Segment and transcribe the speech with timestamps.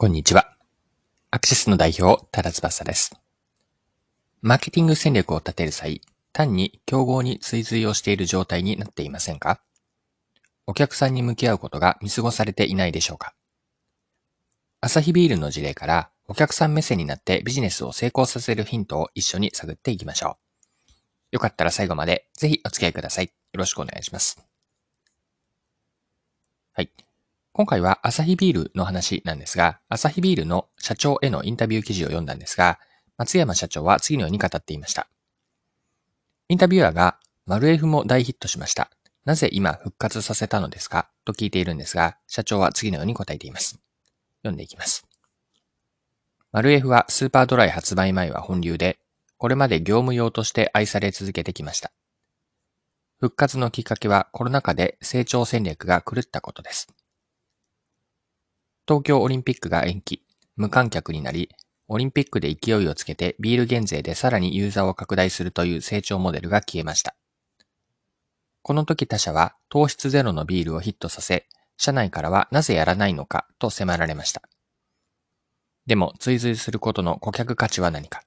[0.00, 0.54] こんにちは。
[1.32, 3.20] アクシスの代表、ただ翼です。
[4.42, 6.02] マーケティング戦略を立てる際、
[6.32, 9.60] 単に競合に追随をしている状態になっていませんか？
[10.68, 13.34] お客さんに向き合うことが見過ごされていないでしょうか？
[14.80, 20.38] アサヒビールの事例からお客さん目線になってビジネスを成功させるヒントを一緒に探っていきましょ
[20.84, 20.92] う。
[21.32, 23.24] よかったら最後までぜひお付き合いください。
[23.24, 24.40] よろしくお願いします。
[26.74, 26.90] はい。
[27.58, 32.78] 今回はアサヒビールの話なんですが、アサヒビールの社長へのインタビュー記事を読んだんですが、
[33.16, 35.08] 松山社長は次のように語っていました。
[36.48, 38.92] インタビュアーが、マルエフも大ヒットしました。
[39.24, 41.10] なぜ今復活させたのですか？
[41.24, 43.80] と聞いているんですが、社長は次のように答えています。
[44.44, 45.04] 読んでいきます。
[46.52, 49.00] マルエフはスーパードライ発売前は本流で、
[49.36, 51.90] これまで業務用として愛され続けてきました。
[53.18, 56.86] 復活のきっかけはコロナ禍で成長戦略が狂ったことです。
[58.88, 60.24] 東京オリンピックが延期、
[60.56, 61.50] 無観客になり、
[61.88, 67.14] オリンピックで勢いをつけてビール減税でさらにユーザーを拡大するという成長モデルが消えました。
[68.62, 74.42] この時他社は糖質ゼロのビールをヒットさせ、社内からはなぜやらないのかと迫られました。
[75.86, 78.22] でも追随することの顧客価値は何か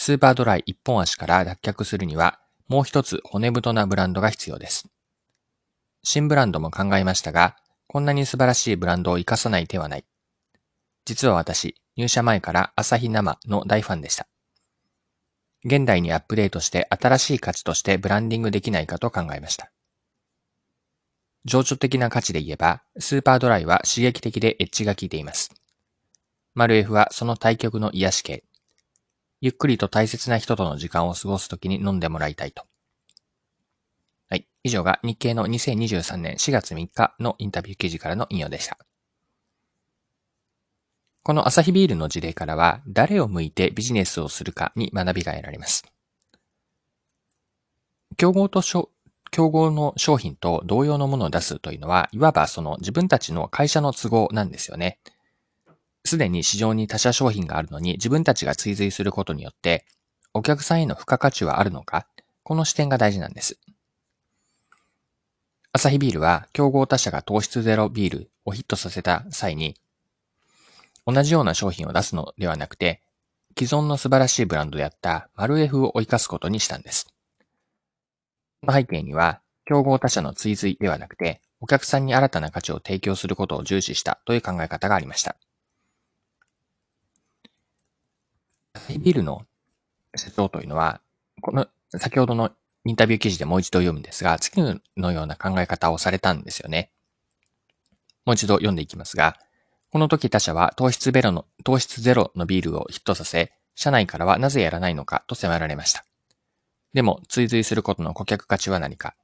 [0.00, 4.88] スーパードライ一本足から脱却するには、もう一つ骨太なブランドが必要です。
[6.04, 7.56] 新ブランドも考えましたが、
[7.88, 10.04] こんなに素晴らしいブランドを活かさない手はない。
[11.06, 14.28] 実は私、入社前から朝日生の大ファンでした。
[15.64, 19.72] 現代にアップデートして新しい価値としてブランディングできないかと考えました。
[21.46, 25.50] 情緒的な価値で言えば、スーパードライは刺激的でエッジが効いています。
[26.54, 28.44] マル F はその対極の癒し系。
[29.40, 32.64] ゆっくりと大切な人との時間を過ごすときに飲んでもらいたいと。
[34.64, 38.78] 以上が日経の2023年4月3日のインタビュー記事からの引用でした。
[41.22, 45.84] このアサヒビールの事例からは、誰を向いてビジネスをするかに学びが得られます。
[48.16, 48.62] 競合と
[49.30, 54.98] 競合の商品と同様のものを出すというのは、いわばその自分たちの会社の都合なんですよね。
[56.04, 59.84] すでに市場に他社商品があるのに自分たちが追随することによって、
[60.32, 62.06] お客さんへの付加価値はあるのか、
[62.42, 63.60] この視点が大事なんです。
[65.72, 69.76] アサヒビールは競合他社が糖質ゼロビールをヒットさせた際に、
[71.06, 73.02] 同じような商品を出すのではなくて、
[73.56, 77.12] 既存の素晴らしいブランドであったマルエフを追いかすことにしたんです。
[78.60, 85.36] その背景には、競合他社の追随ではなくて、お客さんに新たな価値を提供することを重視したという考え方がありました。
[88.74, 89.44] アサヒビールの
[90.16, 91.00] 社長というのは、
[91.40, 92.52] この先ほどの
[92.88, 94.62] インタビュー記事でもう一度読むんですが、次
[94.96, 96.90] のような考え方をされたんですよね。
[98.24, 99.36] もう一度読んでいきますが、
[99.92, 106.06] この時他社は糖質ゼロの、糖質ゼロのビールをヒットさせ、社内からはなぜやらないのかと迫られました。
[106.94, 109.14] でも、追随することの顧客価値は何か。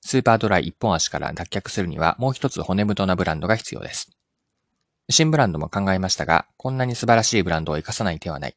[0.00, 4.10] スーパードライ一本足から脱却するにはもう一つ骨太なブランドが必要です。
[5.10, 8.56] 新ブランドも考えましたが、こんなに素晴らしいブランドを活かさない手はない。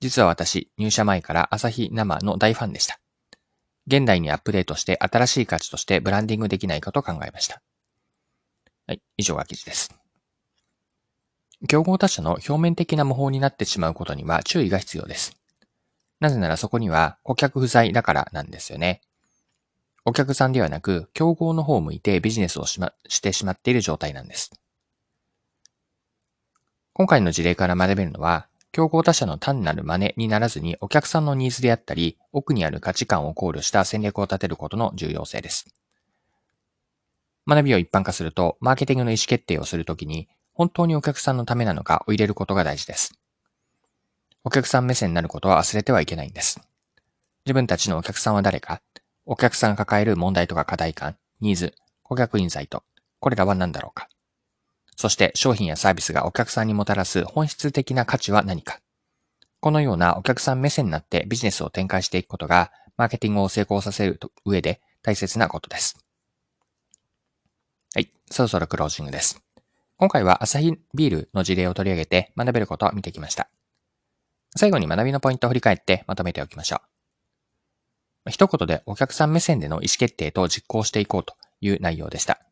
[0.00, 2.98] 実は私、入社前から朝日生の大ファンでした。
[3.86, 7.62] 現代にアップデートして新しい価値としてブランディングできないかと考えました。
[8.86, 9.94] はい、以上が記事です。
[11.68, 15.36] 競合他社の表面的な模倣になってしまうことには注意が必要です。
[16.20, 19.00] なぜならそこには顧客不在だからなんですよね。
[20.04, 24.52] お客さんではなく、競合の方を向いてビジネスをし,、ま、してしまっている状態なんです。
[26.92, 35.74] 今回の事例から学べるのは、競合他社の単なる真似にならずにお客さんのニーズであったり、奥にある価値観を考慮した戦略を立てることの重要性です。
[37.46, 43.18] 学びを一般化すると、マーケティングの意思決定をするときに、本当にお客さんのためなのかを入れることが大事です。
[44.44, 46.60] お客さん目線になることは忘れてはいけないんです。
[47.46, 48.82] 自分たちのお客さんは誰か、
[49.24, 51.72] お客さんが抱える問題とか課題感、ニーズ、
[52.02, 52.82] 顧客インサイト、
[53.20, 54.10] これらは何だろうか。
[54.96, 58.80] そして商品やサービスがお客さんにもたらす本質的な価値は何か。
[59.60, 65.98] このようなお客さん目線になってビジネスを展開していくことが、マーケティングを成功させる上で大切なことです。
[67.94, 68.10] はい。
[68.30, 69.42] そろそろクロージングです。
[69.98, 73.48] 今回はアサヒビールの事例を取り上げて学べることを見てきました。
[74.56, 76.80] 最後に学びのポイントを振り返ってまとめておきましょ
[78.26, 78.30] う。
[78.30, 82.45] 一言でお客さん目線での意思決定と実行していこうという内容でした。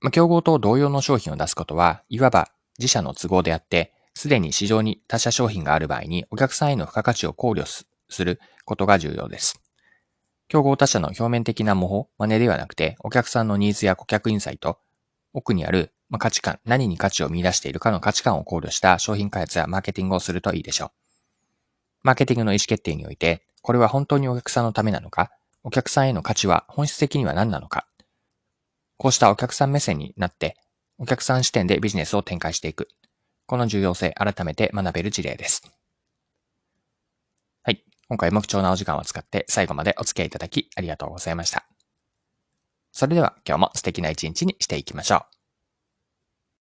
[0.00, 9.60] まあ、競合と同様の商品を出すことは、いわば自社の都合であって、すでに市場に他社商品がある場合にお客さんへの付加価値を考慮することが重要です。
[10.48, 14.78] 競合他社の表面的な模倣、真似ではなくて、お客さんのニーズや顧客インサイト、
[15.32, 20.90] 奥にあるまあ、価値観、何に価値を見出しているかの価値観を考慮した商品開発やマーケティングをするといいでしょう。
[22.02, 25.30] マーケティングの意思決定において、これは本当にお客さんのためなのか、
[25.62, 27.86] お客さんへの価値は本質的には何なのか、
[29.00, 30.58] こうしたお客さん目線になって、
[30.98, 32.88] お客さん視点でビジネスを展開していく。
[33.46, 35.62] この重要性、改めて学べる事例です。
[37.62, 37.82] はい。
[38.10, 41.64] 今回も貴重なお時間を使って最後までお付き合いいただきありがとうございました。
[42.92, 45.39] それでは今日も素敵な一日にしていきましょう。